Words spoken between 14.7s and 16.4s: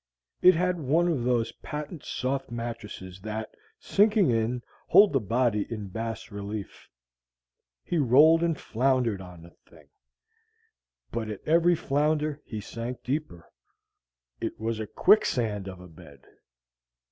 a quicksand of a bed.